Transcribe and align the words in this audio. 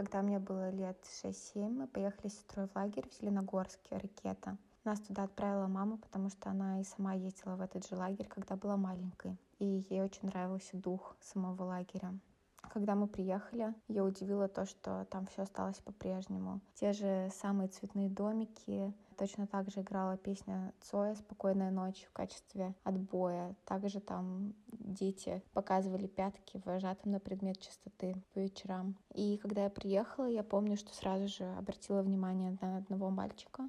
Когда 0.00 0.22
мне 0.22 0.38
было 0.38 0.70
лет 0.70 0.96
6-7, 1.22 1.68
мы 1.68 1.86
поехали 1.86 2.28
с 2.28 2.36
сестрой 2.36 2.68
в 2.68 2.74
лагерь 2.74 3.06
в 3.06 3.20
Зеленогорске, 3.20 3.98
ракета. 3.98 4.56
Нас 4.82 4.98
туда 4.98 5.24
отправила 5.24 5.66
мама, 5.66 5.98
потому 5.98 6.30
что 6.30 6.48
она 6.48 6.80
и 6.80 6.84
сама 6.84 7.12
ездила 7.12 7.56
в 7.56 7.60
этот 7.60 7.86
же 7.86 7.96
лагерь, 7.96 8.26
когда 8.26 8.56
была 8.56 8.78
маленькой. 8.78 9.36
И 9.58 9.84
ей 9.90 10.00
очень 10.00 10.28
нравился 10.28 10.78
дух 10.78 11.14
самого 11.20 11.64
лагеря. 11.64 12.14
Когда 12.62 12.94
мы 12.94 13.08
приехали, 13.08 13.74
я 13.88 14.04
удивила 14.04 14.46
то, 14.46 14.64
что 14.64 15.06
там 15.10 15.26
все 15.26 15.42
осталось 15.42 15.78
по-прежнему. 15.78 16.60
Те 16.74 16.92
же 16.92 17.28
самые 17.34 17.68
цветные 17.68 18.08
домики. 18.08 18.92
Точно 19.16 19.46
так 19.46 19.70
же 19.70 19.80
играла 19.80 20.16
песня 20.16 20.72
Цоя 20.80 21.14
«Спокойная 21.14 21.70
ночь» 21.70 22.06
в 22.08 22.12
качестве 22.12 22.74
отбоя. 22.84 23.54
Также 23.66 24.00
там 24.00 24.54
дети 24.68 25.42
показывали 25.52 26.06
пятки 26.06 26.62
вожатым 26.64 27.12
на 27.12 27.20
предмет 27.20 27.60
чистоты 27.60 28.14
по 28.32 28.38
вечерам. 28.38 28.96
И 29.14 29.36
когда 29.36 29.64
я 29.64 29.70
приехала, 29.70 30.26
я 30.26 30.42
помню, 30.42 30.76
что 30.76 30.94
сразу 30.94 31.28
же 31.28 31.44
обратила 31.58 32.02
внимание 32.02 32.56
на 32.60 32.78
одного 32.78 33.10
мальчика. 33.10 33.68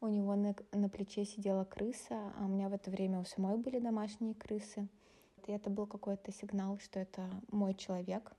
У 0.00 0.08
него 0.08 0.34
на, 0.34 0.54
на 0.72 0.88
плече 0.88 1.26
сидела 1.26 1.64
крыса, 1.64 2.32
а 2.38 2.46
у 2.46 2.48
меня 2.48 2.68
в 2.68 2.72
это 2.72 2.90
время 2.90 3.20
у 3.20 3.24
самой 3.24 3.58
были 3.58 3.78
домашние 3.78 4.34
крысы. 4.34 4.88
И 5.48 5.52
это 5.52 5.70
был 5.70 5.86
какой-то 5.86 6.32
сигнал, 6.32 6.78
что 6.78 7.00
это 7.00 7.28
мой 7.50 7.74
человек. 7.74 8.32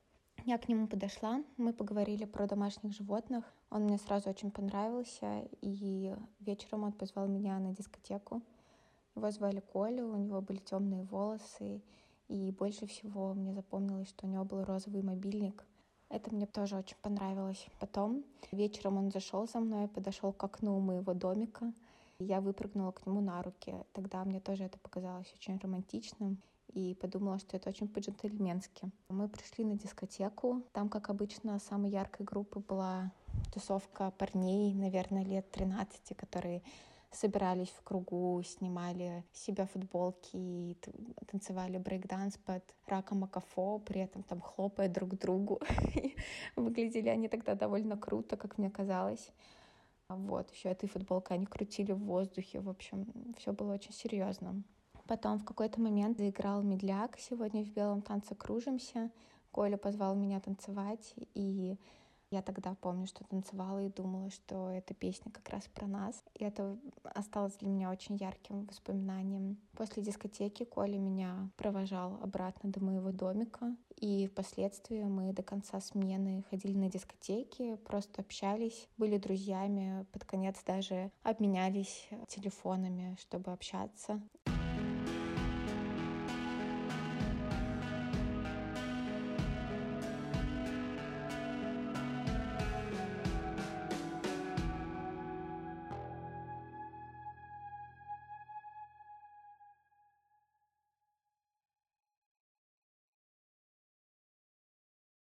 Я 0.46 0.58
к 0.58 0.68
нему 0.68 0.88
подошла, 0.88 1.44
мы 1.58 1.72
поговорили 1.72 2.26
про 2.26 2.48
домашних 2.48 2.94
животных. 2.94 3.46
Он 3.70 3.84
мне 3.84 3.98
сразу 4.00 4.30
очень 4.30 4.50
понравился, 4.50 5.48
и 5.62 6.16
вечером 6.40 6.84
он 6.84 6.94
позвал 6.94 7.28
меня 7.28 7.60
на 7.60 7.76
дискотеку. 7.76 8.42
Его 9.16 9.30
звали 9.30 9.60
Коля, 9.60 10.04
у 10.04 10.18
него 10.18 10.42
были 10.42 10.58
темные 10.58 11.04
волосы, 11.04 11.82
и 12.28 12.52
больше 12.52 12.88
всего 12.88 13.34
мне 13.34 13.54
запомнилось, 13.54 14.10
что 14.10 14.26
у 14.26 14.30
него 14.30 14.44
был 14.46 14.64
розовый 14.64 15.04
мобильник. 15.04 15.64
Это 16.10 16.34
мне 16.34 16.46
тоже 16.46 16.76
очень 16.76 16.98
понравилось. 17.02 17.68
Потом 17.80 18.24
вечером 18.52 18.98
он 18.98 19.12
зашел 19.12 19.48
за 19.48 19.60
мной, 19.60 19.88
подошел 19.88 20.34
к 20.34 20.44
окну 20.44 20.80
моего 20.80 21.14
домика. 21.14 21.72
Я 22.20 22.42
выпрыгнула 22.42 22.92
к 22.92 23.06
нему 23.06 23.22
на 23.22 23.42
руки. 23.44 23.76
Тогда 23.94 24.24
мне 24.24 24.40
тоже 24.40 24.64
это 24.64 24.80
показалось 24.80 25.32
очень 25.36 25.58
романтичным 25.58 26.42
и 26.74 26.96
подумала, 26.96 27.40
что 27.40 27.58
это 27.58 27.70
очень 27.70 27.88
по-джентльменски. 27.88 28.92
Мы 29.10 29.28
пришли 29.28 29.66
на 29.66 29.78
дискотеку. 29.78 30.64
Там, 30.74 30.90
как 30.90 31.10
обычно, 31.10 31.60
самой 31.60 31.92
яркой 31.92 32.26
группой 32.26 32.62
была 32.62 33.12
тусовка 33.54 34.12
парней, 34.12 34.74
наверное, 34.74 35.24
лет 35.24 35.50
13, 35.52 36.16
которые 36.16 36.62
собирались 37.12 37.70
в 37.70 37.82
кругу, 37.84 38.42
снимали 38.44 39.24
себя 39.34 39.66
футболки 39.66 40.78
танцевали 41.28 41.78
брейкданс 41.78 42.38
под 42.38 42.64
Рака 42.88 43.16
Макафо, 43.16 43.80
при 43.80 44.02
этом 44.02 44.24
там 44.24 44.42
хлопая 44.42 44.88
друг 44.88 45.18
другу. 45.20 45.60
Выглядели 46.56 47.10
они 47.10 47.28
тогда 47.28 47.56
довольно 47.56 47.98
круто, 47.98 48.38
как 48.38 48.58
мне 48.58 48.70
казалось. 48.70 49.32
Вот, 50.08 50.52
еще 50.52 50.70
этой 50.70 50.88
футболкой 50.90 51.38
они 51.38 51.46
крутили 51.46 51.92
в 51.92 52.00
воздухе. 52.00 52.60
В 52.60 52.70
общем, 52.70 53.06
все 53.38 53.54
было 53.54 53.74
очень 53.74 53.94
серьезно. 53.94 54.64
Потом 55.12 55.40
в 55.40 55.44
какой-то 55.44 55.82
момент 55.82 56.18
заиграл 56.18 56.62
медляк. 56.62 57.20
Сегодня 57.20 57.66
в 57.66 57.70
белом 57.74 58.02
танце 58.02 58.34
кружимся. 58.34 59.12
Коля 59.52 59.76
позвал 59.76 60.16
меня 60.16 60.40
танцевать, 60.40 61.14
и 61.34 61.76
я 62.30 62.42
тогда 62.42 62.76
помню, 62.80 63.08
что 63.08 63.26
танцевала 63.26 63.84
и 63.84 63.90
думала, 63.90 64.30
что 64.30 64.70
эта 64.70 64.94
песня 64.94 65.30
как 65.30 65.50
раз 65.50 65.68
про 65.76 65.86
нас. 65.86 66.24
И 66.36 66.46
это 66.46 66.78
осталось 67.04 67.58
для 67.58 67.68
меня 67.68 67.92
очень 67.92 68.16
ярким 68.16 68.64
воспоминанием. 68.68 69.58
После 69.74 70.02
дискотеки 70.02 70.64
Коля 70.64 70.98
меня 70.98 71.50
провожал 71.58 72.18
обратно 72.24 72.72
до 72.72 72.82
моего 72.82 73.12
домика. 73.12 73.76
И 73.98 74.28
впоследствии 74.28 75.04
мы 75.04 75.34
до 75.34 75.44
конца 75.44 75.82
смены 75.82 76.46
ходили 76.50 76.78
на 76.78 76.90
дискотеки, 76.90 77.76
просто 77.84 78.22
общались, 78.22 78.88
были 78.98 79.18
друзьями, 79.18 80.06
под 80.14 80.24
конец 80.24 80.64
даже 80.66 81.12
обменялись 81.24 82.08
телефонами, 82.30 83.18
чтобы 83.20 83.52
общаться. 83.52 84.22